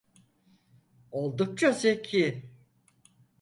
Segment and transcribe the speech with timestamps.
[1.11, 2.49] Oldukça zeki.